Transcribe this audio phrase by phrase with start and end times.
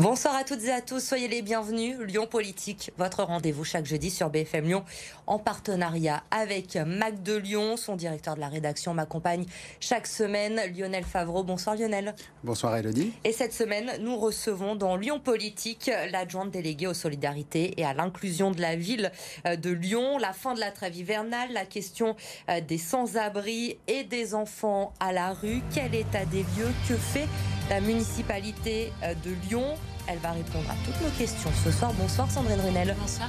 [0.00, 1.96] Bonsoir à toutes et à tous, soyez les bienvenus.
[2.00, 4.84] Lyon Politique, votre rendez-vous chaque jeudi sur BFM Lyon
[5.28, 7.76] en partenariat avec Mac de Lyon.
[7.76, 9.44] Son directeur de la rédaction m'accompagne
[9.78, 11.44] chaque semaine, Lionel Favreau.
[11.44, 12.16] Bonsoir Lionel.
[12.42, 13.12] Bonsoir Elodie.
[13.22, 18.50] Et cette semaine, nous recevons dans Lyon Politique l'adjointe déléguée aux solidarités et à l'inclusion
[18.50, 19.12] de la ville
[19.46, 20.18] euh, de Lyon.
[20.18, 22.16] La fin de la trêve hivernale, la question
[22.50, 25.62] euh, des sans-abri et des enfants à la rue.
[25.72, 27.28] Quel état des lieux Que fait
[27.70, 29.76] la municipalité euh, de Lyon?
[30.06, 31.92] Elle va répondre à toutes nos questions ce soir.
[31.94, 32.96] Bonsoir Sandrine Runel.
[33.00, 33.28] Bonsoir.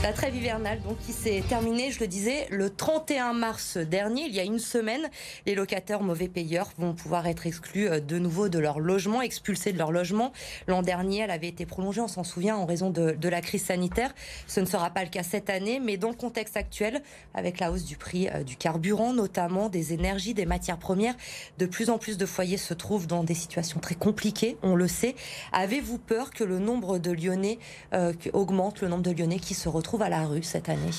[0.00, 4.32] La trêve hivernale, donc, qui s'est terminée, je le disais, le 31 mars dernier, il
[4.34, 5.08] y a une semaine.
[5.44, 9.72] Les locataires mauvais payeurs vont pouvoir être exclus euh, de nouveau de leur logement, expulsés
[9.72, 10.32] de leur logement.
[10.68, 14.14] L'an dernier, elle avait été prolongée, on s'en souvient, en raison de, la crise sanitaire.
[14.46, 17.02] Ce ne sera pas le cas cette année, mais dans le contexte actuel,
[17.34, 21.16] avec la hausse du prix euh, du carburant, notamment des énergies, des matières premières,
[21.58, 24.86] de plus en plus de foyers se trouvent dans des situations très compliquées, on le
[24.86, 25.16] sait.
[25.52, 27.58] Avez-vous peur que le nombre de Lyonnais
[27.94, 30.90] euh, augmente, le nombre de Lyonnais qui se retrouvent trouve à la rue cette année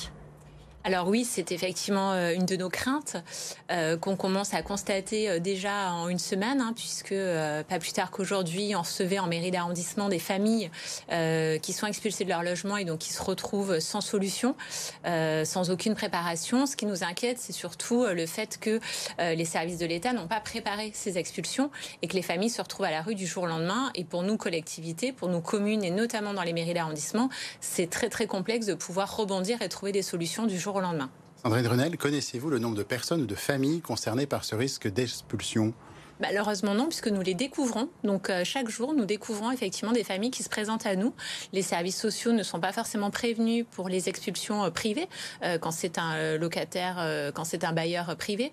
[0.82, 3.16] alors oui, c'est effectivement euh, une de nos craintes
[3.70, 7.14] euh, qu'on commence à constater euh, déjà en une semaine, hein, puisque
[7.68, 10.70] pas plus tard qu'aujourd'hui, on recevait en mairie d'arrondissement des familles
[11.62, 14.54] qui sont expulsées de leur logement et donc qui se retrouvent sans solution,
[15.04, 16.66] sans aucune préparation.
[16.66, 18.80] Ce qui nous inquiète, c'est surtout le fait que
[19.18, 21.70] les services de l'État n'ont pas préparé ces expulsions
[22.02, 23.90] et que les familles se retrouvent à la rue du jour au lendemain.
[23.94, 27.28] Et pour nous, collectivités, pour nous communes et notamment dans les mairies d'arrondissement,
[27.60, 31.10] c'est très très complexe de pouvoir rebondir et trouver des solutions du jour au lendemain.
[31.42, 35.72] Sandrine Renel, connaissez-vous le nombre de personnes ou de familles concernées par ce risque d'expulsion?
[36.20, 37.88] Malheureusement non, puisque nous les découvrons.
[38.04, 41.14] Donc euh, chaque jour, nous découvrons effectivement des familles qui se présentent à nous.
[41.52, 45.08] Les services sociaux ne sont pas forcément prévenus pour les expulsions euh, privées
[45.42, 48.52] euh, quand c'est un locataire, quand c'est un bailleur privé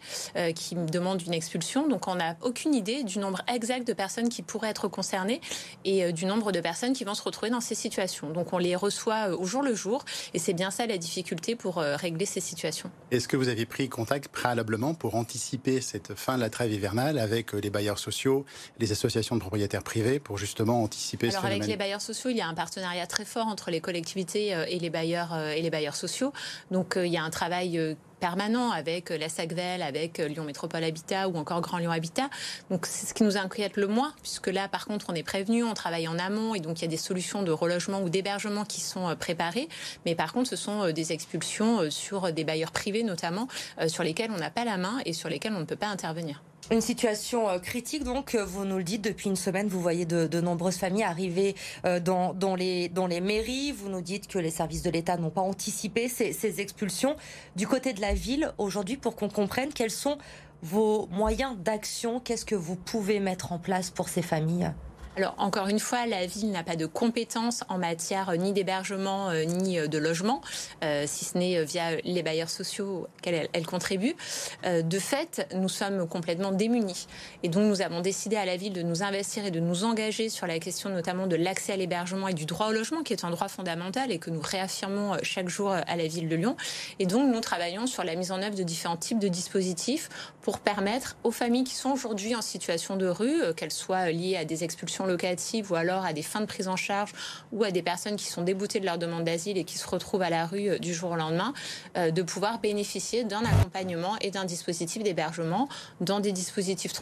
[0.55, 1.87] qui demande une expulsion.
[1.87, 5.41] Donc on n'a aucune idée du nombre exact de personnes qui pourraient être concernées
[5.85, 8.29] et du nombre de personnes qui vont se retrouver dans ces situations.
[8.29, 11.77] Donc on les reçoit au jour le jour et c'est bien ça la difficulté pour
[11.77, 12.89] régler ces situations.
[13.11, 17.19] Est-ce que vous avez pris contact préalablement pour anticiper cette fin de la trêve hivernale
[17.19, 18.45] avec les bailleurs sociaux,
[18.79, 22.37] les associations de propriétaires privés pour justement anticiper Alors ce avec les bailleurs sociaux, il
[22.37, 25.61] y a un partenariat très fort entre les collectivités euh, et les bailleurs euh, et
[25.61, 26.33] les bailleurs sociaux.
[26.71, 31.29] Donc euh, il y a un travail permanent avec la SACVEL, avec Lyon Métropole Habitat
[31.29, 32.29] ou encore Grand Lyon Habitat.
[32.71, 35.63] Donc c'est ce qui nous inquiète le moins, puisque là par contre on est prévenu,
[35.63, 38.65] on travaille en amont et donc il y a des solutions de relogement ou d'hébergement
[38.65, 39.69] qui sont préparées.
[40.05, 43.47] Mais par contre ce sont des expulsions sur des bailleurs privés notamment,
[43.87, 46.41] sur lesquels on n'a pas la main et sur lesquels on ne peut pas intervenir.
[46.69, 50.05] Une situation euh, critique, donc, euh, vous nous le dites, depuis une semaine, vous voyez
[50.05, 51.55] de, de nombreuses familles arriver
[51.85, 53.71] euh, dans, dans, les, dans les mairies.
[53.71, 57.15] Vous nous dites que les services de l'État n'ont pas anticipé ces, ces expulsions.
[57.55, 60.17] Du côté de la ville, aujourd'hui, pour qu'on comprenne, quels sont
[60.61, 64.73] vos moyens d'action Qu'est-ce que vous pouvez mettre en place pour ces familles?
[65.17, 69.45] Alors encore une fois, la ville n'a pas de compétences en matière ni d'hébergement euh,
[69.45, 70.41] ni de logement,
[70.83, 74.15] euh, si ce n'est via les bailleurs sociaux auxquels elle, contribue.
[74.63, 77.07] Euh, de fait, nous sommes complètement démunis.
[77.41, 80.29] Et donc nous avons décidé à la ville de nous investir et de nous engager
[80.29, 83.25] sur la question notamment de l'accès à l'hébergement et du droit au logement, qui est
[83.25, 86.55] un droit fondamental et que nous réaffirmons chaque jour à la ville de Lyon.
[86.99, 90.09] Et donc nous travaillons sur la mise en œuvre de différents types de dispositifs
[90.43, 94.45] pour permettre aux familles qui sont aujourd'hui en situation de rue, qu'elles soient liées à
[94.45, 97.13] des expulsions locatives ou alors à des fins de prise en charge
[97.51, 100.21] ou à des personnes qui sont déboutées de leur demande d'asile et qui se retrouvent
[100.21, 101.53] à la rue euh, du jour au lendemain,
[101.97, 105.69] euh, de pouvoir bénéficier d'un accompagnement et d'un dispositif d'hébergement
[106.01, 106.93] dans des dispositifs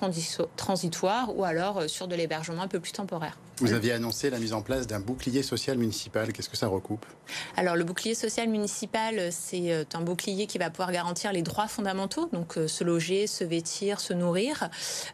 [0.56, 3.38] transitoires ou alors euh, sur de l'hébergement un peu plus temporaire.
[3.60, 6.34] Vous aviez annoncé la mise en place d'un bouclier social municipal.
[6.34, 7.06] Qu'est-ce que ça recoupe?
[7.56, 12.30] Alors le bouclier social municipal, c'est un bouclier qui va pouvoir garantir les droits fondamentaux,
[12.34, 14.70] donc se loger, se vêtir, se nourrir,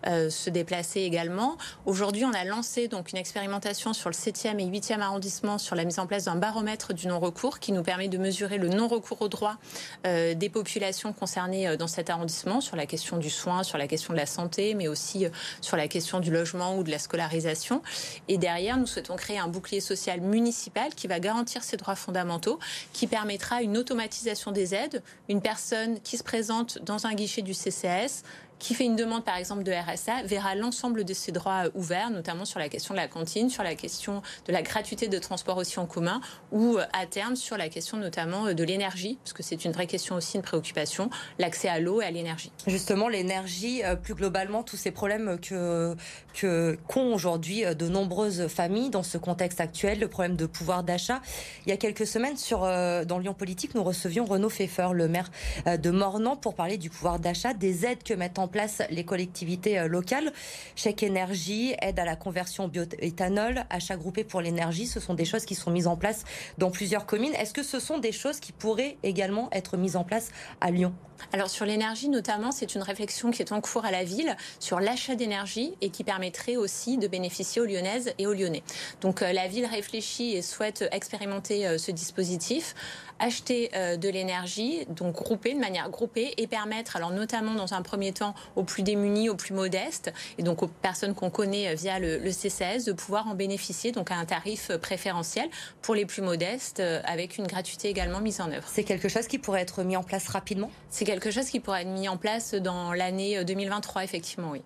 [0.08, 1.58] euh, se déplacer également.
[1.86, 5.84] Aujourd'hui, on a lancé donc une expérimentation sur le 7e et 8e arrondissement sur la
[5.84, 9.28] mise en place d'un baromètre du non-recours qui nous permet de mesurer le non-recours aux
[9.28, 9.58] droits
[10.06, 13.88] euh, des populations concernées euh, dans cet arrondissement sur la question du soin, sur la
[13.88, 15.30] question de la santé, mais aussi euh,
[15.62, 17.82] sur la question du logement ou de la scolarisation.
[18.28, 22.60] Et derrière, nous souhaitons créer un bouclier social municipal qui va garantir ces droits fondamentaux,
[22.94, 25.04] qui permettra une automatisation des aides.
[25.30, 28.24] Une personne qui se présente dans un guichet du CCAS
[28.62, 32.46] qui fait une demande par exemple de RSA verra l'ensemble de ses droits ouverts, notamment
[32.46, 35.80] sur la question de la cantine, sur la question de la gratuité de transport aussi
[35.80, 36.22] en commun,
[36.52, 39.72] ou euh, à terme sur la question notamment euh, de l'énergie, parce que c'est une
[39.72, 41.10] vraie question aussi, une préoccupation,
[41.40, 42.52] l'accès à l'eau et à l'énergie.
[42.68, 45.96] Justement, l'énergie, euh, plus globalement, tous ces problèmes que
[46.34, 51.20] que qu'ont aujourd'hui de nombreuses familles dans ce contexte actuel, le problème de pouvoir d'achat.
[51.66, 55.30] Il y a quelques semaines, sur dans Lyon Politique, nous recevions Renaud Pfeffer, le maire
[55.66, 59.88] de Mornan, pour parler du pouvoir d'achat, des aides que mettent en place les collectivités
[59.88, 60.32] locales.
[60.76, 65.46] Chèque énergie, aide à la conversion bioéthanol, achat groupé pour l'énergie, ce sont des choses
[65.46, 66.24] qui sont mises en place
[66.58, 67.34] dans plusieurs communes.
[67.34, 70.94] Est-ce que ce sont des choses qui pourraient également être mises en place à Lyon?
[71.34, 74.80] Alors sur l'énergie notamment, c'est une réflexion qui est en cours à la ville sur
[74.80, 78.64] l'achat d'énergie et qui permettrait aussi de bénéficier aux Lyonnaises et aux Lyonnais.
[79.02, 82.76] Donc euh, la ville réfléchit et souhaite expérimenter euh, ce dispositif
[83.22, 87.82] acheter euh, de l'énergie, donc groupée, de manière groupée, et permettre, alors notamment dans un
[87.82, 92.00] premier temps, aux plus démunis, aux plus modestes, et donc aux personnes qu'on connaît via
[92.00, 95.50] le, le, CCS, de pouvoir en bénéficier, donc à un tarif préférentiel
[95.82, 98.68] pour les plus modestes, avec une gratuité également mise en œuvre.
[98.68, 100.72] C'est quelque chose qui pourrait être mis en place rapidement?
[100.90, 104.62] C'est quelque chose qui pourrait être mis en place dans l'année 2023, effectivement, oui.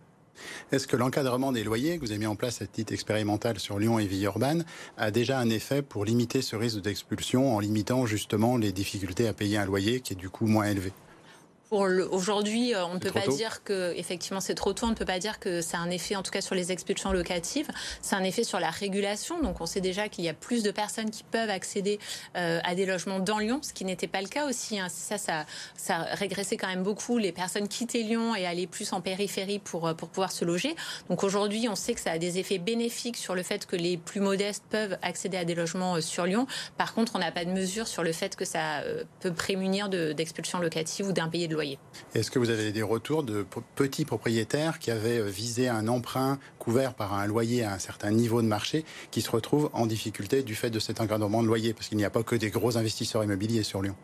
[0.71, 3.79] Est-ce que l'encadrement des loyers que vous avez mis en place à titre expérimental sur
[3.79, 4.65] Lyon et Villeurbanne
[4.97, 9.33] a déjà un effet pour limiter ce risque d'expulsion en limitant justement les difficultés à
[9.33, 10.91] payer un loyer qui est du coup moins élevé?
[11.71, 14.85] Aujourd'hui, euh, on ne peut pas dire que, effectivement, c'est trop tôt.
[14.85, 17.11] On ne peut pas dire que c'est un effet, en tout cas sur les expulsions
[17.11, 17.67] locatives.
[18.01, 19.41] C'est un effet sur la régulation.
[19.41, 21.99] Donc, on sait déjà qu'il y a plus de personnes qui peuvent accéder
[22.37, 24.79] euh, à des logements dans Lyon, ce qui n'était pas le cas aussi.
[24.79, 24.89] Hein.
[24.89, 25.45] Ça, ça,
[25.75, 27.17] ça régressait quand même beaucoup.
[27.17, 30.75] Les personnes quittaient Lyon et allaient plus en périphérie pour, euh, pour pouvoir se loger.
[31.09, 33.97] Donc, aujourd'hui, on sait que ça a des effets bénéfiques sur le fait que les
[33.97, 36.45] plus modestes peuvent accéder à des logements sur Lyon.
[36.77, 38.83] Par contre, on n'a pas de mesure sur le fait que ça
[39.19, 41.79] peut prémunir d'expulsions locatives ou d'impayés de loyer.
[42.13, 46.37] Est-ce que vous avez des retours de petits propriétaires qui avaient euh, visé un emprunt
[46.59, 50.43] couvert par un loyer à un certain niveau de marché qui se retrouvent en difficulté
[50.43, 51.73] du fait de cet encadrement de loyer?
[51.73, 53.95] Parce qu'il n'y a pas que des gros investisseurs immobiliers sur Lyon.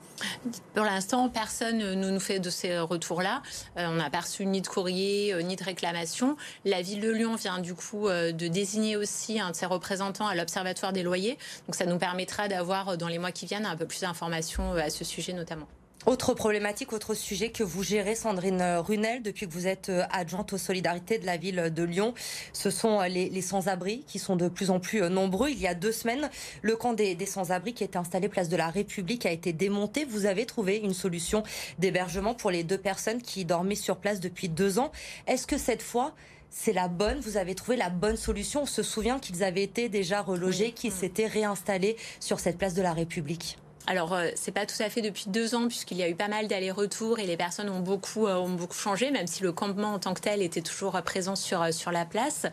[0.73, 3.41] Pour l'instant, personne ne nous fait de ces retours-là.
[3.77, 6.37] Euh, on n'a pas reçu ni de courrier, euh, ni de réclamation.
[6.65, 10.35] La ville de Lyon vient du coup de désigner aussi un de ses représentants à
[10.35, 11.37] l'Observatoire des loyers.
[11.67, 14.89] Donc ça nous permettra d'avoir dans les mois qui viennent un peu plus d'informations à
[14.89, 15.67] ce sujet notamment.
[16.07, 20.51] Autre problématique, autre sujet que vous gérez, Sandrine Runel, depuis que vous êtes euh, adjointe
[20.51, 22.15] aux solidarités de la ville de Lyon,
[22.53, 25.51] ce sont euh, les, sans-abri qui sont de plus en plus euh, nombreux.
[25.51, 26.31] Il y a deux semaines,
[26.63, 30.03] le camp des, sans-abri qui était installé place de la République a été démonté.
[30.05, 31.43] Vous avez trouvé une solution
[31.77, 34.91] d'hébergement pour les deux personnes qui dormaient sur place depuis deux ans.
[35.27, 36.15] Est-ce que cette fois,
[36.49, 38.63] c'est la bonne, vous avez trouvé la bonne solution?
[38.63, 42.81] On se souvient qu'ils avaient été déjà relogés, qu'ils s'étaient réinstallés sur cette place de
[42.81, 46.09] la République alors, euh, c'est pas tout à fait depuis deux ans, puisqu'il y a
[46.09, 49.43] eu pas mal d'allers-retours et les personnes ont beaucoup, euh, ont beaucoup changé, même si
[49.43, 52.45] le campement en tant que tel était toujours présent sur, sur la place.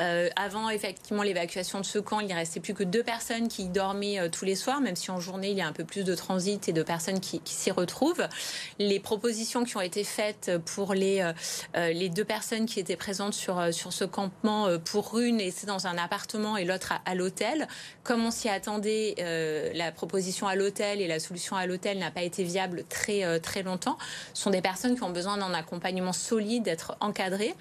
[0.00, 3.68] Euh, avant effectivement l'évacuation de ce camp, il ne restait plus que deux personnes qui
[3.68, 6.04] dormaient euh, tous les soirs, même si en journée il y a un peu plus
[6.04, 8.26] de transit et de personnes qui, s'y retrouvent.
[8.78, 11.20] Les propositions qui ont été faites pour les,
[11.76, 16.56] euh, deux personnes qui étaient présentes sur, ce campement, pour une était dans un appartement
[16.56, 17.68] et l'autre à, l'hôtel,
[18.02, 19.14] comme on s'y attendait,
[19.74, 23.62] la proposition à l'hôtel et la solution à l'hôtel n'a pas été viable très, très
[23.62, 23.98] longtemps.
[24.34, 27.54] Ce sont des personnes qui ont besoin d'un accompagnement solide, d'être encadrées,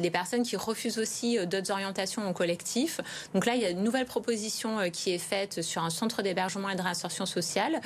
[0.00, 3.00] des personnes qui refusent aussi d'autres orientations en collectif.
[3.34, 6.22] Donc là, il y a une nouvelle proposition euh, qui est faite sur un centre
[6.22, 7.80] d'hébergement et de réinsertion sociale.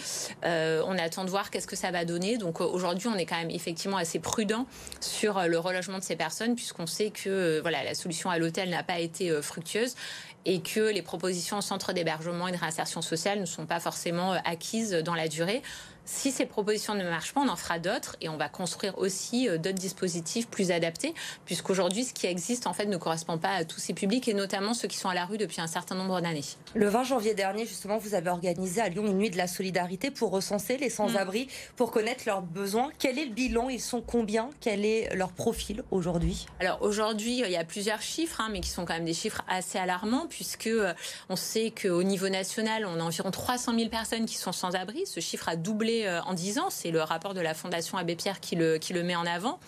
[0.45, 2.39] Euh, on attend de voir qu'est-ce que ça va donner.
[2.39, 4.67] Donc euh, aujourd'hui, on est quand même effectivement assez prudent
[5.01, 8.83] sur le relogement de ces personnes puisqu'on sait que voilà, la solution à l'hôtel n'a
[8.83, 9.95] pas été fructueuse
[10.45, 14.33] et que les propositions au centre d'hébergement et de réinsertion sociale ne sont pas forcément
[14.45, 15.63] acquises dans la durée.
[16.11, 19.47] Si ces propositions ne marchent pas, on en fera d'autres et on va construire aussi
[19.47, 21.13] euh, d'autres dispositifs plus adaptés,
[21.45, 24.73] puisqu'aujourd'hui, ce qui existe, en fait, ne correspond pas à tous ces publics et notamment
[24.73, 26.45] ceux qui sont à la rue depuis un certain nombre d'années.
[26.75, 30.11] Le 20 janvier dernier, justement, vous avez organisé à Lyon une nuit de la solidarité
[30.11, 31.77] pour recenser les sans-abri, mm.
[31.77, 32.91] pour connaître leurs besoins.
[32.99, 33.69] Quel est le bilan?
[33.69, 34.49] Ils sont combien?
[34.63, 36.47] Quel est leur profil aujourd'hui?
[36.59, 39.43] Alors aujourd'hui, il y a plusieurs chiffres, hein, mais qui sont quand même des chiffres
[39.47, 40.95] assez alarmants, puisque euh,
[41.29, 45.05] on sait qu'au niveau national, on a environ 300 000 personnes qui sont sans abri.
[45.05, 46.71] Ce chiffre a doublé euh, en 10 ans.
[46.71, 49.59] C'est le rapport de la Fondation Abbé Pierre qui le, met en avant.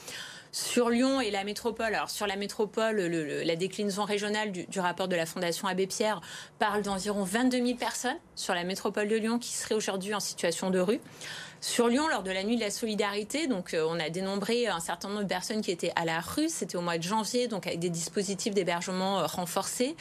[0.52, 5.06] Sur Lyon et la métropole, alors sur la métropole, la déclinaison régionale du, du, rapport
[5.06, 6.20] de la Fondation Abbé Pierre
[6.58, 10.70] parle d'environ 22 000 personnes sur la métropole de Lyon qui seraient aujourd'hui en situation
[10.70, 11.00] de rue.
[11.62, 14.80] Sur Lyon, lors de la nuit de la solidarité, donc euh, on a dénombré un
[14.80, 16.48] certain nombre de personnes qui étaient à la rue.
[16.48, 19.94] C'était au mois de janvier, donc avec des dispositifs d'hébergement euh, renforcés.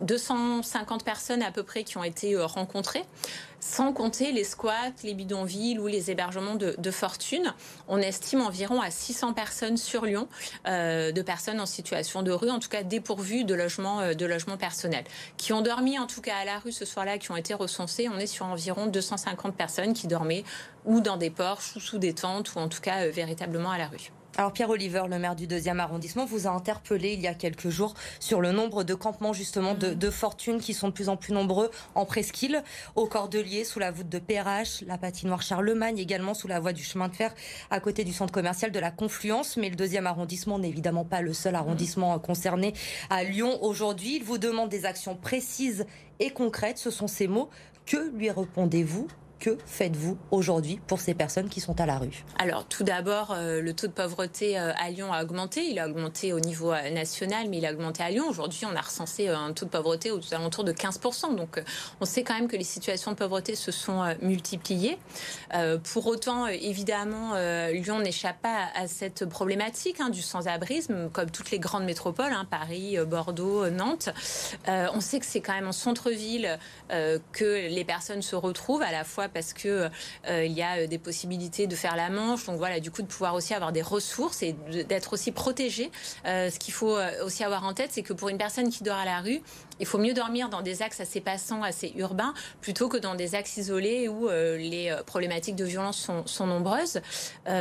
[0.00, 3.04] 250 personnes à peu près qui ont été rencontrées
[3.60, 7.54] sans compter les squats, les bidonvilles ou les hébergements de, fortune.
[7.88, 10.28] On estime environ à 600 personnes sur Lyon,
[10.66, 14.26] euh, de personnes en situation de rue, en tout cas dépourvues de logements euh, de
[14.26, 15.04] logement personnel,
[15.36, 18.08] qui ont dormi en tout cas à la rue ce soir-là, qui ont été recensées.
[18.08, 20.44] On est sur environ 250 personnes qui dormaient
[20.84, 23.78] ou dans des porches ou sous des tentes ou en tout cas euh, véritablement à
[23.78, 24.10] la rue.
[24.36, 27.68] Alors Pierre Oliver, le maire du deuxième arrondissement, vous a interpellé il y a quelques
[27.68, 31.16] jours sur le nombre de campements justement de, de fortune qui sont de plus en
[31.16, 32.62] plus nombreux en presqu'île,
[32.94, 36.84] au Cordelier, sous la voûte de PRH, la patinoire Charlemagne, également sous la voie du
[36.84, 37.34] chemin de fer
[37.70, 39.56] à côté du centre commercial de la Confluence.
[39.56, 42.72] Mais le deuxième arrondissement n'est évidemment pas le seul arrondissement concerné
[43.10, 44.16] à Lyon aujourd'hui.
[44.16, 45.86] Il vous demande des actions précises
[46.20, 46.78] et concrètes.
[46.78, 47.50] Ce sont ces mots.
[47.84, 49.08] Que lui répondez-vous?
[49.40, 52.24] Que faites-vous aujourd'hui pour ces personnes qui sont à la rue?
[52.38, 55.64] Alors, tout d'abord, euh, le taux de pauvreté euh, à Lyon a augmenté.
[55.64, 58.26] Il a augmenté au niveau euh, national, mais il a augmenté à Lyon.
[58.28, 61.34] Aujourd'hui, on a recensé un taux de pauvreté aux alentours de 15%.
[61.34, 61.60] Donc,
[62.00, 64.98] on sait quand même que les situations de pauvreté se sont multipliées.
[65.92, 67.34] pour autant, évidemment,
[67.70, 72.46] Lyon n'échappe pas à cette problématique hein, du sans-abrisme, comme toutes les grandes métropoles, hein,
[72.50, 74.10] Paris, Bordeaux, Nantes.
[74.68, 76.58] on sait que c'est quand même en centre-ville
[77.32, 79.88] que les personnes se retrouvent à la fois parce que
[80.28, 82.44] euh, il y a euh, des possibilités de faire la manche.
[82.46, 84.54] Donc voilà, du coup, de pouvoir aussi avoir des ressources et
[84.88, 85.90] d'être aussi protégé.
[86.26, 88.96] Euh, ce qu'il faut aussi avoir en tête, c'est que pour une personne qui dort
[88.96, 89.40] à la rue,
[89.78, 93.34] il faut mieux dormir dans des axes assez passants, assez urbains, plutôt que dans des
[93.34, 97.00] axes isolés où les problématiques de violence sont, nombreuses.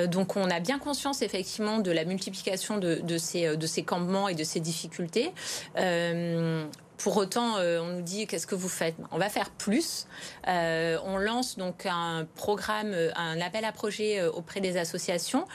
[0.07, 4.59] donc on a bien conscience effectivement de la multiplication de ces campements et de ces
[4.59, 5.31] difficultés.
[6.99, 8.95] Pour autant, euh, on nous dit qu'est-ce que vous faites?
[9.11, 10.05] On va faire plus.
[10.49, 15.45] Euh, on lance donc un programme, euh, un appel à projet auprès des associations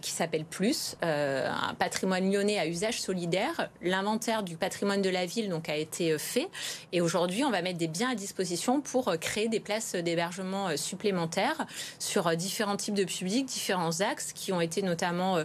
[0.00, 3.68] qui s'appelle Plus, un patrimoine lyonnais à usage solidaire.
[3.82, 6.48] L'inventaire du patrimoine de la ville donc a été fait
[6.92, 11.66] et aujourd'hui on va mettre des biens à disposition pour créer des places d'hébergement supplémentaires
[11.98, 15.38] sur différents types de publics, différents axes qui ont été notamment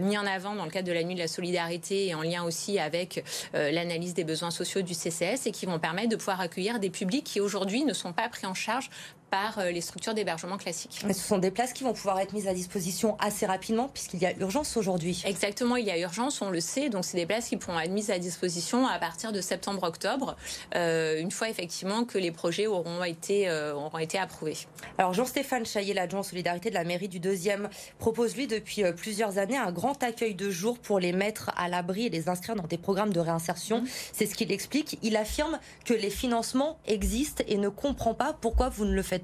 [0.00, 2.44] mis en avant dans le cadre de la nuit de la solidarité et en lien
[2.44, 6.78] aussi avec l'analyse des besoins sociaux du CCS et qui vont permettre de pouvoir accueillir
[6.78, 8.90] des publics qui aujourd'hui ne sont pas pris en charge
[9.34, 11.00] par euh, les structures d'hébergement classiques.
[11.04, 14.22] Mais ce sont des places qui vont pouvoir être mises à disposition assez rapidement puisqu'il
[14.22, 15.24] y a urgence aujourd'hui.
[15.26, 16.88] Exactement, il y a urgence, on le sait.
[16.88, 20.36] Donc c'est des places qui pourront être mises à disposition à partir de septembre-octobre,
[20.76, 24.56] euh, une fois effectivement que les projets auront été, euh, auront été approuvés.
[24.98, 29.56] Alors Jean-Stéphane Chaillet, l'adjoint solidarité de la mairie du deuxième, propose lui depuis plusieurs années
[29.56, 32.78] un grand accueil de jour pour les mettre à l'abri et les inscrire dans des
[32.78, 33.80] programmes de réinsertion.
[33.80, 33.88] Mmh.
[34.12, 34.96] C'est ce qu'il explique.
[35.02, 39.23] Il affirme que les financements existent et ne comprend pas pourquoi vous ne le faites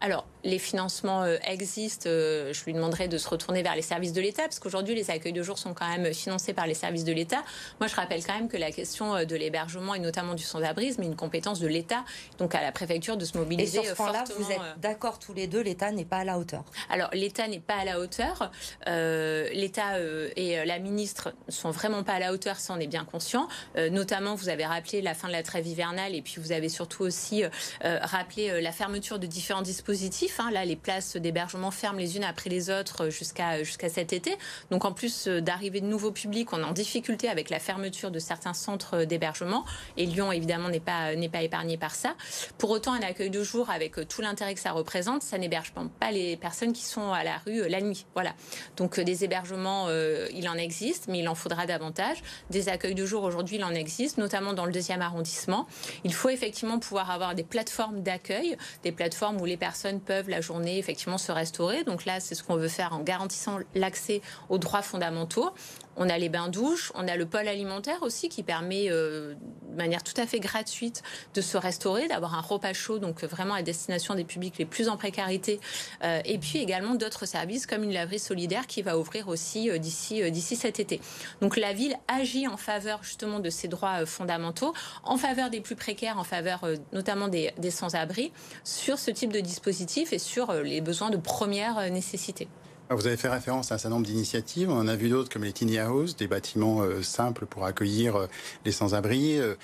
[0.00, 2.08] Alors, les financements euh, existent.
[2.08, 5.10] Euh, je lui demanderai de se retourner vers les services de l'État, parce qu'aujourd'hui, les
[5.10, 7.42] accueils de jour sont quand même financés par les services de l'État.
[7.80, 11.02] Moi, je rappelle quand même que la question euh, de l'hébergement et notamment du sans-abrisme
[11.02, 12.04] est une compétence de l'État,
[12.38, 13.78] donc à la préfecture de se mobiliser.
[13.78, 16.38] Et sur ce point-là, vous êtes d'accord tous les deux, l'État n'est pas à la
[16.38, 16.64] hauteur.
[16.90, 18.50] Alors, l'État n'est pas à la hauteur.
[18.86, 19.98] L'État
[20.36, 23.48] et la ministre ne sont vraiment pas à la hauteur, ça on est bien conscient.
[23.90, 27.02] notamment, vous avez rappelé la fin de la trêve hivernale, et puis vous avez surtout
[27.02, 27.42] aussi
[27.82, 32.70] rappelé la fermeture de différents dispositifs Là, les places d'hébergement ferment les unes après les
[32.70, 34.36] autres jusqu'à jusqu'à cet été.
[34.70, 38.10] Donc, en plus euh, d'arriver de nouveaux publics, on est en difficulté avec la fermeture
[38.10, 39.64] de certains centres d'hébergement.
[39.96, 42.14] Et Lyon, évidemment, n'est pas pas épargné par ça.
[42.58, 45.72] Pour autant, un accueil de jour avec euh, tout l'intérêt que ça représente, ça n'héberge
[45.98, 48.04] pas les personnes qui sont à la rue euh, la nuit.
[48.14, 48.34] Voilà.
[48.76, 49.88] Donc, des hébergements,
[50.32, 52.22] il en existe, mais il en faudra davantage.
[52.50, 55.66] Des accueils de jour aujourd'hui, il en existe, notamment dans le deuxième arrondissement.
[56.04, 60.40] Il faut effectivement pouvoir avoir des plateformes d'accueil, des plateformes où les personnes peuvent la
[60.40, 61.84] journée effectivement se restaurer.
[61.84, 65.50] Donc là, c'est ce qu'on veut faire en garantissant l'accès aux droits fondamentaux.
[65.96, 69.34] On a les bains-douches, on a le pôle alimentaire aussi qui permet euh,
[69.70, 71.02] de manière tout à fait gratuite
[71.34, 74.88] de se restaurer, d'avoir un repas chaud, donc vraiment à destination des publics les plus
[74.88, 75.60] en précarité.
[76.02, 79.78] Euh, et puis également d'autres services comme une laverie solidaire qui va ouvrir aussi euh,
[79.78, 81.00] d'ici cet été.
[81.40, 85.76] Donc la ville agit en faveur justement de ces droits fondamentaux, en faveur des plus
[85.76, 88.32] précaires, en faveur notamment des, des sans-abri,
[88.64, 92.48] sur ce type de dispositif et sur les besoins de première nécessité.
[92.88, 94.70] Ah, vous avez fait référence à un certain nombre d'initiatives.
[94.70, 98.14] On en a vu d'autres comme les tiny houses, des bâtiments euh, simples pour accueillir
[98.14, 98.26] euh,
[98.64, 99.40] les sans-abri.
[99.40, 99.56] Euh,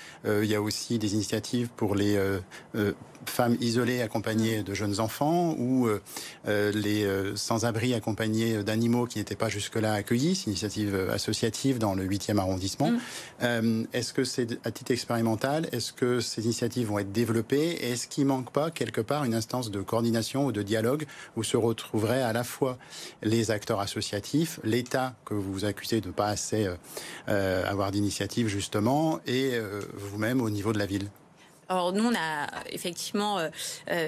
[0.43, 2.19] il y a aussi des initiatives pour les
[3.25, 5.87] femmes isolées accompagnées de jeunes enfants ou
[6.45, 10.35] les sans-abri accompagnés d'animaux qui n'étaient pas jusque-là accueillis.
[10.35, 12.91] C'est une initiative associative dans le 8e arrondissement.
[13.41, 13.85] Mm.
[13.93, 18.25] est-ce que c'est à titre expérimental Est-ce que ces initiatives vont être développées Est-ce qu'il
[18.25, 22.33] manque pas quelque part une instance de coordination ou de dialogue où se retrouveraient à
[22.33, 22.77] la fois
[23.23, 26.75] les acteurs associatifs, l'État que vous accusez de pas assez euh,
[27.29, 31.09] euh, avoir d'initiative justement, et euh, vous-même au niveau de la ville.
[31.69, 33.39] Alors nous, on a effectivement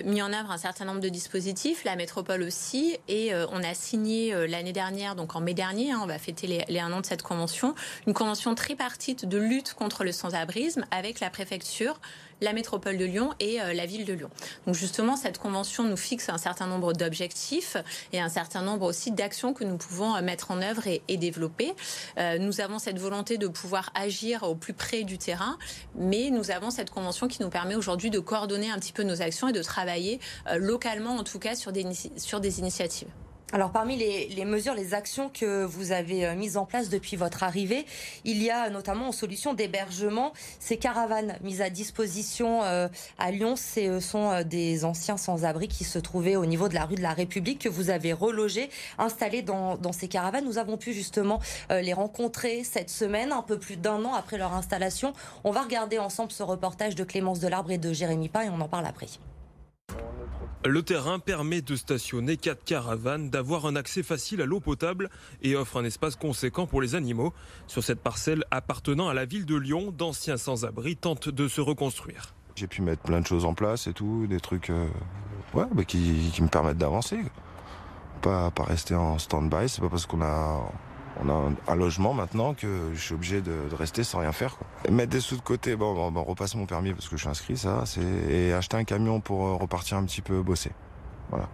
[0.04, 4.36] mis en œuvre un certain nombre de dispositifs, la métropole aussi, et on a signé
[4.48, 7.06] l'année dernière, donc en mai dernier, hein, on va fêter les, les un an de
[7.06, 7.74] cette convention,
[8.08, 12.00] une convention tripartite de lutte contre le sans-abrisme avec la préfecture,
[12.42, 14.30] la métropole de Lyon et euh, la ville de Lyon.
[14.66, 17.78] Donc justement, cette convention nous fixe un certain nombre d'objectifs
[18.14, 21.74] et un certain nombre aussi d'actions que nous pouvons euh, mettre en œuvre et, développer.
[22.18, 25.58] Euh, nous avons cette volonté de pouvoir agir au plus près du terrain,
[25.96, 29.22] mais nous avons cette convention qui nous permet aujourd'hui de coordonner un petit peu nos
[29.22, 30.20] actions et de travailler
[30.58, 31.86] localement, en tout cas, sur des,
[32.18, 33.08] sur des initiatives.
[33.56, 37.42] Alors parmi les, mesures, les actions que vous avez euh, mises en place depuis votre
[37.42, 37.86] arrivée,
[38.26, 43.56] il y a notamment en solution d'hébergement ces caravanes mises à disposition euh, à Lyon.
[43.56, 47.02] Ce sont euh, des anciens sans-abri qui se trouvaient au niveau de la rue de
[47.02, 50.44] la République que vous avez relogés, installés dans, dans ces caravanes.
[50.44, 54.54] Nous avons pu justement les rencontrer cette semaine, un peu plus d'un an après leur
[54.54, 55.14] installation.
[55.46, 58.60] On va regarder ensemble ce reportage de Clémence Delarbre et de Jérémy Pain et on
[58.60, 59.08] en parle après.
[60.68, 65.12] Le terrain permet de stationner quatre caravanes, d'avoir un accès facile à l'eau potable
[65.44, 67.34] et offre un espace conséquent pour les animaux.
[67.68, 72.34] Sur cette parcelle appartenant à la ville de Lyon, d'anciens sans-abri tentent de se reconstruire.
[72.56, 74.88] J'ai pu mettre plein de choses en place et tout, des trucs euh,
[75.54, 77.20] bah, qui, me permettent d'avancer.
[78.24, 80.64] Pas, pas rester en stand-by, c'est pas parce qu'on a
[81.22, 84.58] on a un, logement maintenant que je suis obligé de, rester sans rien faire.
[84.90, 87.58] Mettre des sous de côté, bon, bon, repasser mon permis parce que je suis inscrit,
[87.58, 90.72] ça, c'est et acheter un camion pour euh, repartir un petit peu bosser.
[91.30, 91.50] Voilà.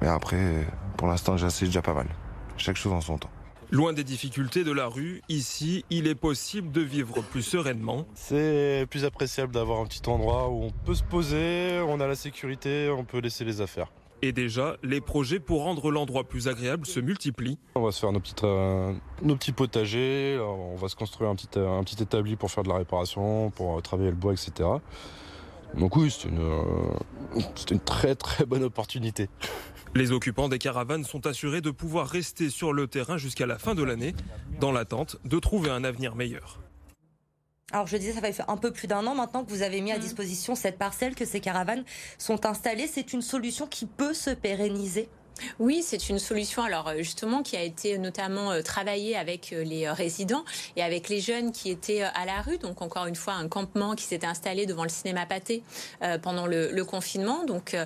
[0.00, 0.66] Mais après,
[0.96, 2.06] pour l'instant, c'est déjà pas mal.
[2.56, 3.30] Chaque chose en son temps.
[3.70, 8.06] Loin des difficultés de la rue, ici, il est possible de vivre plus sereinement.
[8.14, 12.14] C'est plus appréciable d'avoir un petit endroit où on peut se poser, on a la
[12.14, 13.92] sécurité, on peut laisser les affaires.
[14.20, 17.58] Et déjà, les projets pour rendre l'endroit plus agréable se multiplient.
[17.76, 21.36] On va se faire nos, petites, euh, nos petits potagers, on va se construire un
[21.36, 24.68] petit, un petit établi pour faire de la réparation, pour euh, travailler le bois, etc.
[25.74, 29.28] Donc oui, c'est une, euh, une très très bonne opportunité.
[29.94, 33.74] Les occupants des caravanes sont assurés de pouvoir rester sur le terrain jusqu'à la fin
[33.74, 34.14] de l'année,
[34.60, 36.58] dans l'attente de trouver un avenir meilleur.
[37.70, 39.92] Alors je disais, ça fait un peu plus d'un an maintenant que vous avez mis
[39.92, 40.00] à mmh.
[40.00, 41.84] disposition cette parcelle, que ces caravanes
[42.16, 42.86] sont installées.
[42.86, 45.08] C'est une solution qui peut se pérenniser
[45.58, 49.62] oui, c'est une solution alors euh, justement qui a été notamment euh, travaillée avec euh,
[49.62, 50.44] les résidents
[50.76, 52.58] et avec les jeunes qui étaient à la rue.
[52.58, 55.62] Donc encore une fois un campement qui s'était installé devant le cinéma Pâté
[56.22, 57.44] pendant le, confinement.
[57.44, 57.76] Donc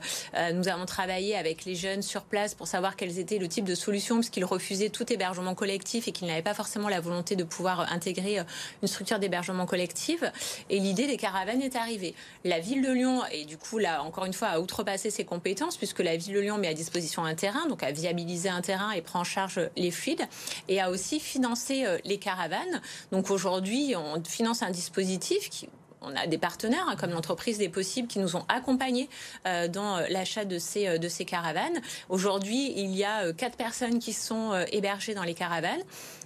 [0.52, 3.75] nous avons travaillé avec les jeunes sur place pour savoir quels étaient le type de
[3.75, 7.93] solutions puisqu'ils refusaient tout hébergement collectif et qu'ils n'avaient pas forcément la volonté de pouvoir
[7.93, 8.38] intégrer
[8.82, 10.23] une structure d'hébergement collectif.
[10.71, 12.15] Et l'idée des caravanes est arrivée.
[12.45, 15.76] La ville de Lyon et du coup là encore une fois a outrepassé ses compétences
[15.76, 17.34] puisque la ville de Lyon met à disposition un
[17.69, 20.26] donc à viabiliser un terrain et prend en charge les fluides,
[20.69, 22.81] et à aussi financer euh, les caravanes.
[23.11, 25.69] Donc aujourd'hui, on finance un dispositif qui
[26.05, 29.09] on a des partenaires hein, comme l'entreprise des possibles qui nous ont accompagnés
[29.47, 31.81] euh, dans euh, l'achat de ces de ces caravanes.
[32.09, 35.83] Aujourd'hui, il y a quatre personnes qui sont hébergées dans les caravanes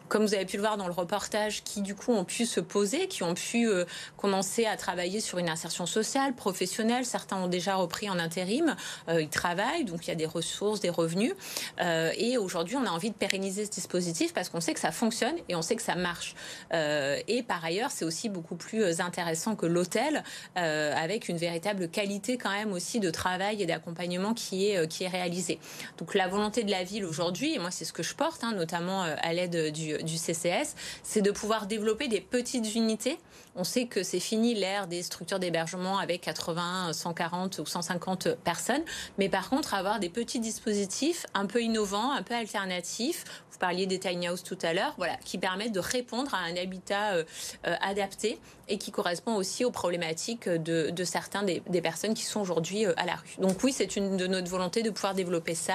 [0.08, 2.60] comme vous avez pu le voir dans le reportage, qui du coup ont pu se
[2.60, 3.84] poser, qui ont pu euh,
[4.16, 7.04] commencer à travailler sur une insertion sociale, professionnelle.
[7.04, 8.76] Certains ont déjà repris en intérim,
[9.08, 11.34] euh, ils travaillent, donc il y a des ressources, des revenus.
[11.80, 14.92] Euh, et aujourd'hui, on a envie de pérenniser ce dispositif parce qu'on sait que ça
[14.92, 16.34] fonctionne et on sait que ça marche.
[16.72, 20.22] et par ailleurs, c'est aussi beaucoup plus intéressant que l'hôtel,
[20.54, 25.08] avec une véritable qualité quand même aussi de travail et d'accompagnement qui est qui est
[25.08, 25.58] réalisée.
[25.98, 28.52] Donc la volonté de la ville aujourd'hui, et moi c'est ce que je porte, hein,
[28.52, 33.18] notamment à l'aide du du, CCS, c'est de pouvoir développer des petites unités.
[33.54, 38.82] On sait que c'est fini l'ère des structures d'hébergement avec 80, 140 ou 150 personnes,
[39.18, 43.24] mais par contre avoir des petits dispositifs un peu innovants, un peu alternatifs.
[43.50, 46.56] Vous parliez des tiny house tout à l'heure, voilà, qui permettent de répondre à un
[46.56, 47.24] habitat euh,
[47.66, 52.86] euh, adapté et qui correspond aussi aux problématiques de, certains des, personnes qui sont aujourd'hui
[52.86, 53.36] euh, à la rue.
[53.38, 55.74] Donc oui, c'est une de notre volonté de pouvoir développer ça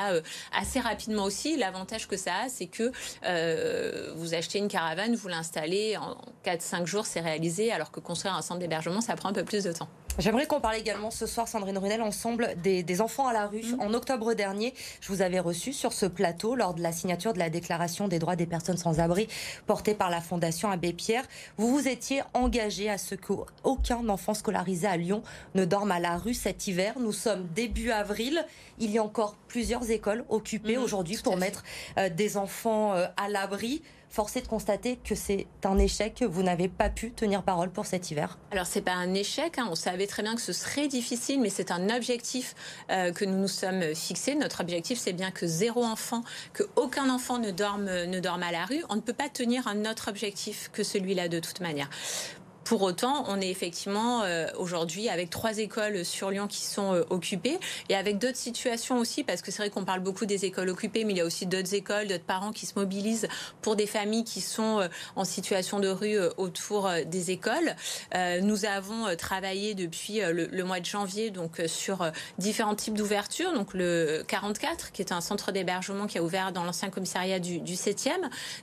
[0.54, 1.58] assez rapidement aussi.
[1.58, 2.92] L'avantage que ça a, c'est que
[4.16, 8.42] vous achetez une caravane, vous l'installez, en 4-5 jours, c'est réalisé, alors que construire un
[8.42, 9.90] centre d'hébergement, ça prend un peu plus de temps.
[10.19, 13.63] J'aimerais qu'on parle également ce soir, Sandrine Runel, ensemble des, enfants à la rue.
[13.63, 13.80] Mm.
[13.80, 17.39] En octobre dernier, je vous avais reçu sur ce plateau lors de la signature de
[17.39, 19.28] la déclaration des droits des personnes sans abri
[19.67, 21.24] portée par la Fondation Abbé Pierre.
[21.58, 25.24] Vous vous étiez engagé à ce qu'aucun enfant scolarisé à Lyon
[25.56, 26.95] ne dorme à la rue cet hiver.
[27.00, 28.45] Nous sommes début avril.
[28.80, 31.63] Il y a encore plusieurs écoles occupées mm, aujourd'hui pour mettre
[31.97, 36.67] euh, des enfants euh, à l'abri forcé de constater que c'est un échec, vous n'avez
[36.67, 38.38] pas pu tenir parole pour cet hiver.
[38.52, 39.67] Alors c'est pas un échec, hein.
[39.71, 42.54] on savait très bien que ce serait difficile, mais c'est un objectif
[42.91, 44.36] euh, que nous nous sommes fixés.
[44.36, 48.52] Notre objectif, c'est bien que zéro enfant, que aucun enfant ne dorme, ne dorme à
[48.52, 48.84] la rue.
[48.89, 51.89] On ne peut pas tenir un autre objectif que celui-là de toute manière.
[52.63, 57.04] Pour autant, on est effectivement euh, aujourd'hui avec trois écoles sur Lyon qui sont euh,
[57.10, 60.69] occupées et avec d'autres situations aussi, parce que c'est vrai qu'on parle beaucoup des écoles
[60.69, 63.28] occupées, mais il y a aussi d'autres écoles, d'autres parents qui se mobilisent
[63.62, 67.76] pour des familles qui sont euh, en situation de rue autour des écoles.
[68.41, 73.54] nous avons travaillé depuis le, mois de janvier donc sur différents types d'ouvertures.
[73.54, 77.60] Donc le 44, qui est un centre d'hébergement qui a ouvert dans l'ancien commissariat du,
[77.60, 78.12] du 7e,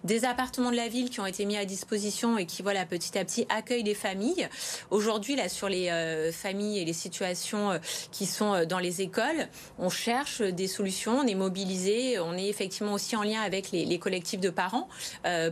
[0.05, 3.19] des appartements de la ville qui ont été mis à disposition et qui voilà petit
[3.19, 4.49] à petit accueillent les familles.
[4.91, 7.79] Aujourd'hui, là, sur les euh, familles et les situations euh,
[8.13, 9.49] qui sont euh, dans les écoles,
[9.79, 13.99] on cherche des solutions, on est mobilisé, on est effectivement aussi en lien avec les,
[13.99, 14.89] collectifs de parents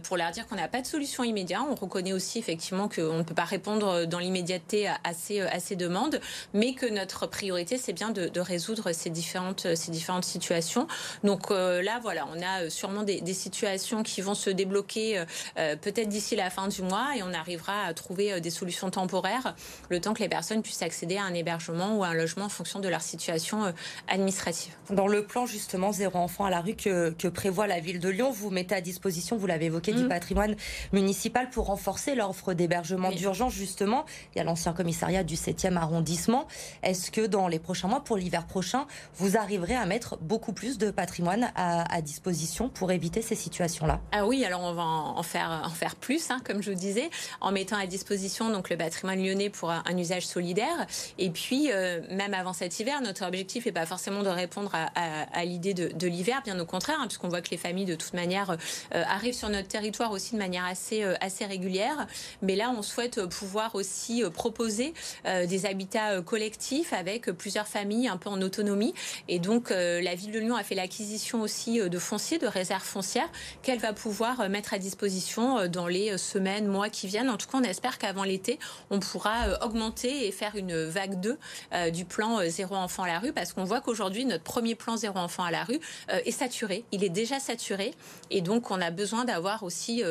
[0.04, 1.62] pour leur dire qu'on n'a pas de solution immédiate.
[1.68, 5.74] On reconnaît aussi effectivement qu'on ne peut pas répondre dans l'immédiateté à, ces, à ces
[5.74, 6.20] demandes,
[6.54, 10.86] mais que notre priorité, c'est bien de, résoudre ces différentes, ces différentes situations.
[11.24, 15.24] Donc là, voilà, on a sûrement des situations qui vont se débloquer
[15.56, 19.54] peut-être d'ici la fin du mois et on arrivera à trouver euh, des solutions temporaires,
[19.88, 22.50] le temps que les personnes puissent accéder à un hébergement ou à un logement en
[22.50, 23.72] fonction de leur situation euh,
[24.08, 24.72] administrative.
[24.90, 28.30] Dans le plan justement zéro enfant à la rue que, prévoit la ville de Lyon,
[28.30, 30.08] vous mettez à disposition, vous l'avez évoqué, du mmh.
[30.08, 30.56] patrimoine
[30.92, 34.04] municipal pour renforcer l'offre d'hébergement d'urgence justement.
[34.34, 36.46] Il y a l'ancien commissariat du 7e arrondissement.
[36.82, 38.86] Est-ce que dans les prochains mois, pour l'hiver prochain,
[39.16, 44.00] vous arriverez à mettre beaucoup plus de patrimoine à, disposition pour éviter ces situations-là?
[44.12, 47.10] Ah oui, alors on va en faire, en faire plus, hein, comme je vous disais,
[47.40, 48.06] en mettant à disposition
[48.50, 50.86] donc le patrimoine lyonnais pour un, usage solidaire.
[51.18, 55.44] Et puis, euh, même avant cet hiver, notre objectif n'est pas forcément de répondre à,
[55.44, 58.56] l'idée de, l'hiver, bien au contraire, hein, puisqu'on voit que les familles, de toute manière,
[58.94, 62.06] euh, arrivent sur notre territoire aussi de manière assez, euh, assez régulière.
[62.42, 64.92] Mais là, on souhaite pouvoir aussi proposer
[65.24, 68.94] des habitats collectifs avec plusieurs familles un peu en autonomie.
[69.28, 73.28] Et donc, la ville de Lyon a fait l'acquisition aussi de fonciers, de réserves foncières,
[73.62, 77.30] qu'elle va pouvoir mettre à disposition dans les semaines, mois qui viennent.
[77.30, 78.58] En tout cas, on espère qu'avant l'été,
[78.90, 81.38] on pourra euh, augmenter et faire une vague 2
[81.72, 84.76] euh, du plan euh, zéro enfant à la rue parce qu'on voit qu'aujourd'hui, notre premier
[84.76, 86.84] plan zéro enfant à la rue est saturé.
[86.92, 87.92] Il est déjà saturé
[88.30, 90.02] et donc on a besoin d'avoir aussi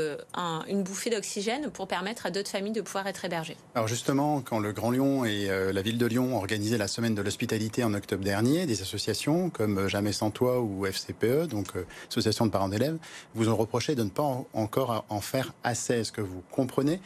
[0.67, 3.57] une bouffée d'oxygène pour permettre à d'autres familles de pouvoir être hébergées.
[3.75, 7.15] Alors justement, quand le Grand Lyon et la ville de Lyon ont organisé la semaine
[7.15, 11.69] de l'hospitalité en octobre dernier, des associations comme Jamais sans toi ou FCPE, donc
[12.09, 12.97] Association de parents d'élèves,
[13.33, 15.93] vous ont reproché de ne pas encore en faire assez.
[15.93, 16.99] Est-ce que vous comprenez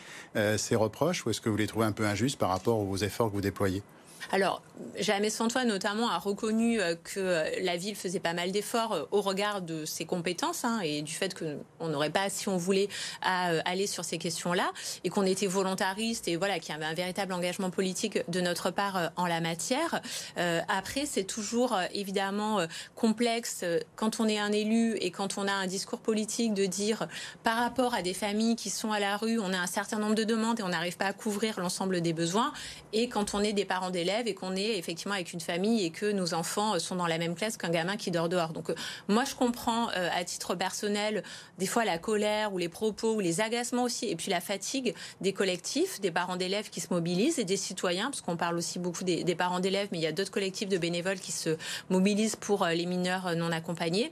[0.57, 3.29] ces reproches ou est-ce que vous les trouvez un peu injustes par rapport aux efforts
[3.29, 3.83] que vous déployez?
[4.31, 4.61] Alors,
[4.97, 8.93] Jamais sans toi, notamment, a reconnu euh, que euh, la ville faisait pas mal d'efforts
[8.93, 12.57] euh, au regard de ses compétences hein, et du fait qu'on n'aurait pas, si on
[12.57, 12.87] voulait,
[13.21, 14.71] à aller sur ces questions-là
[15.03, 18.71] et qu'on était volontariste et voilà, qu'il y avait un véritable engagement politique de notre
[18.71, 20.01] part en la matière.
[20.67, 23.63] après, c'est toujours évidemment complexe
[23.95, 27.07] quand on est un élu et quand on a un discours politique de dire
[27.43, 30.15] par rapport à des familles qui sont à la rue, on a un certain nombre
[30.15, 32.53] de demandes et on n'arrive pas à couvrir l'ensemble des besoins
[32.93, 35.91] et quand on est des parents d'élèves et qu'on est effectivement avec une famille et
[35.91, 38.49] que nos enfants sont dans la même classe qu'un gamin qui dort dehors.
[38.49, 38.75] Donc euh,
[39.07, 41.23] moi je comprends euh, à titre personnel
[41.57, 44.93] des fois la colère ou les propos ou les agacements aussi et puis la fatigue
[45.21, 48.79] des collectifs, des parents d'élèves qui se mobilisent et des citoyens parce qu'on parle aussi
[48.79, 51.57] beaucoup des, parents d'élèves mais il y a d'autres collectifs de bénévoles qui se
[51.89, 54.11] mobilisent pour euh, les mineurs non accompagnés.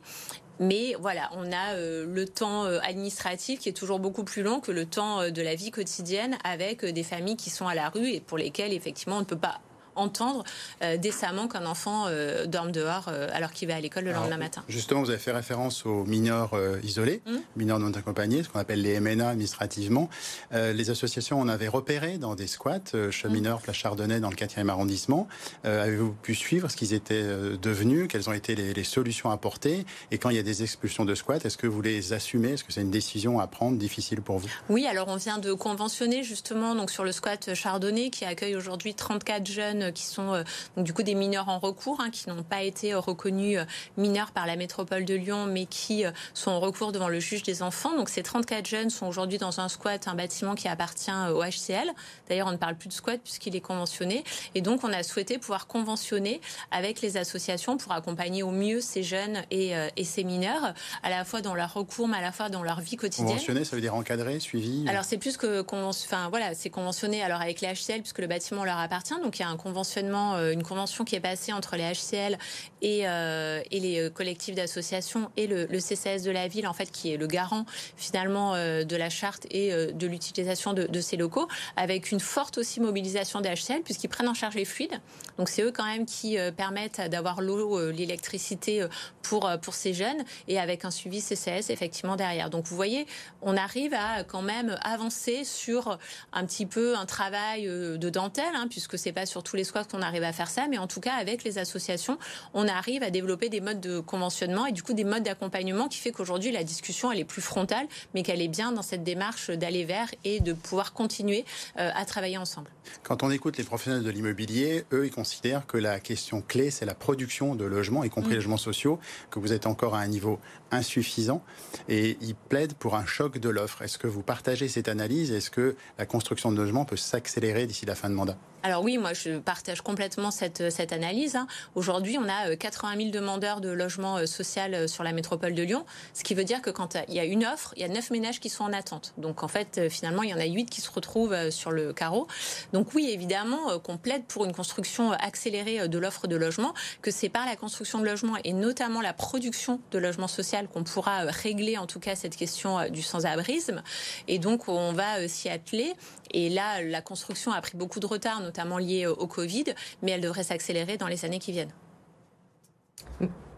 [0.60, 4.88] Mais voilà, on a le temps administratif qui est toujours beaucoup plus long que le
[4.88, 8.40] temps de la vie quotidienne avec des familles qui sont à la rue et pour
[8.40, 9.62] lesquelles effectivement on ne peut pas
[9.98, 10.44] entendre
[10.82, 14.38] euh, décemment qu'un enfant euh, dorme dehors euh, alors qu'il va à l'école le lendemain
[14.38, 14.64] matin.
[14.70, 16.52] Justement, vous avez fait référence aux mineurs
[16.84, 17.36] isolés, mmh.
[17.56, 20.10] mineurs non accompagnés, ce qu'on appelle les MNA administrativement.
[20.52, 22.80] les associations en avaient repéré dans des squats,
[23.12, 23.62] chemineurs, mmh.
[23.62, 25.28] place Chardonnay dans le 4e arrondissement.
[25.64, 27.24] Avez-vous pu suivre ce qu'ils étaient
[27.62, 28.08] devenus?
[28.10, 29.86] Quelles ont été les, les, solutions apportées?
[30.12, 32.54] Et quand il y a des expulsions de squats, est-ce que vous les assumez?
[32.54, 34.50] Est-ce que c'est une décision à prendre difficile pour vous?
[34.70, 38.94] Oui, alors on vient de conventionner justement donc sur le squat Chardonnay qui accueille aujourd'hui
[38.94, 40.43] 34 jeunes qui sont euh,
[40.76, 43.65] donc, du coup des mineurs en recours, hein, qui n'ont pas été euh, reconnus euh,
[43.97, 47.62] mineurs par la métropole de Lyon, mais qui sont en recours devant le juge des
[47.62, 47.95] enfants.
[47.95, 51.91] Donc ces 34 jeunes sont aujourd'hui dans un squat, un bâtiment qui appartient au HCL.
[52.30, 54.23] D'ailleurs, on ne parle plus de squat puisqu'il est conventionné.
[54.56, 59.04] Et donc, on a souhaité pouvoir conventionner avec les associations pour accompagner au mieux ces
[59.04, 60.73] jeunes et, et ces mineurs,
[61.04, 63.28] à la fois dans leur recours, mais à la fois dans leur vie quotidienne.
[63.28, 65.65] Conventionné, ça veut dire encadré, suivi Alors, c'est plus que...
[65.71, 69.19] Enfin, voilà, c'est conventionné alors avec les HCL puisque le bâtiment leur appartient.
[69.21, 72.40] Donc, il y a un conventionnement conventionnement, une convention qui est passée entre les HCL
[72.82, 77.18] et, et les collectifs d'associations et le, CCS de la ville, en fait, qui est
[77.18, 82.58] le garant finalement de la charte et de l'utilisation de, ces locaux, avec une forte
[82.58, 85.00] aussi mobilisation des HCL, puisqu'ils prennent en charge les fluides.
[85.38, 88.84] Donc c'est eux quand même qui permettent d'avoir l'eau, l'électricité
[89.22, 92.50] pour, pour ces jeunes, et avec un suivi CCS effectivement derrière.
[92.50, 93.06] Donc vous voyez,
[93.44, 96.00] on arrive à quand même avancer sur
[96.34, 99.86] un petit peu un travail euh, de dentelle, hein, puisque c'est pas sur tous les
[99.88, 102.17] qu'on arrive à faire ça, mais en tout cas avec les associations,
[102.54, 106.00] on arrive à développer des modes de conventionnement et du coup des modes d'accompagnement qui
[106.00, 109.52] fait qu'aujourd'hui la discussion elle est plus frontale, mais qu'elle est bien dans cette démarche
[109.52, 111.46] d'aller vers et de pouvoir continuer
[111.78, 112.70] euh, à travailler ensemble.
[113.04, 116.86] Quand on écoute les professionnels de l'immobilier, eux ils considèrent que la question clé c'est
[116.86, 118.36] la production de logements, y compris mmh.
[118.36, 120.39] logements sociaux, que vous êtes encore à un niveau
[120.72, 121.41] insuffisant
[121.88, 123.82] et ils plaident pour un choc de l'offre.
[123.82, 125.32] Est-ce que vous partagez cette analyse?
[125.32, 128.38] Est-ce que la construction de logements peut s'accélérer d'ici la fin de mandat?
[128.67, 131.38] Alors oui, moi je partage complètement cette, cette analyse.
[131.38, 131.47] Hein.
[131.75, 135.53] Aujourd'hui, on a 80 euh, 000 demandeurs de logement euh, social euh, sur la métropole
[135.53, 137.86] de Lyon, ce qui veut dire que quand il y a une offre, il y
[137.86, 139.13] a 9 ménages qui sont en attente.
[139.17, 142.27] Donc en fait, finalement, il y en a 8 qui se retrouvent sur le carreau.
[142.73, 147.30] Donc oui, évidemment, qu'on plaide pour une construction accélérée de l'offre de logement, que c'est
[147.30, 151.77] par la construction de logements et notamment la production de logements social qu'on pourra régler
[151.77, 153.82] en tout cas cette question du sans-abrisme.
[154.27, 155.93] Et donc on va s'y atteler.
[156.32, 159.65] Et là, la construction a pris beaucoup de retard, notamment lié au Covid,
[160.02, 161.74] mais elle devrait s'accélérer dans les années qui viennent.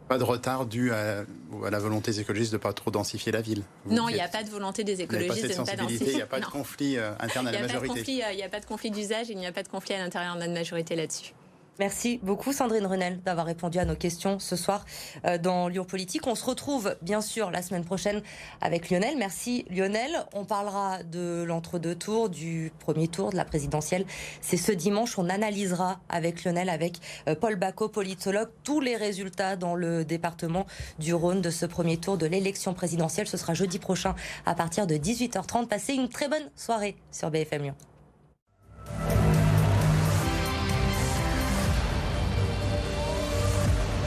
[0.09, 1.23] Pas de retard dû à,
[1.69, 3.62] la volonté des écologistes de ne pas trop densifier la ville.
[3.85, 6.09] non, il n'y a pas de volonté des écologistes de ne pas densifier.
[6.09, 8.03] Il n'y a pas de conflit euh, interne à la majorité.
[8.07, 10.33] Il n'y a pas de conflit d'usage, il n'y a pas de conflit à l'intérieur
[10.33, 11.33] de la majorité là-dessus.
[11.79, 14.83] Merci beaucoup Sandrine Renel d'avoir répondu à nos questions ce soir
[15.25, 16.27] euh, dans Lyon Politique.
[16.27, 18.21] On se retrouve bien sûr la semaine prochaine
[18.59, 19.15] avec Lionel.
[19.17, 20.11] Merci Lionel.
[20.33, 24.05] On parlera de l'entre-deux tours, du premier tour de la présidentielle.
[24.41, 25.17] C'est ce dimanche.
[25.17, 26.97] On analysera avec Lionel, avec
[27.29, 30.65] euh, Paul Bacot, politologue, tous les résultats dans le département
[30.99, 33.27] du Rhône de ce premier tour de l'élection présidentielle.
[33.27, 34.15] Ce sera jeudi prochain
[34.45, 35.67] à partir de 18h30.
[35.67, 37.75] Passez une très bonne soirée sur BFM Lyon.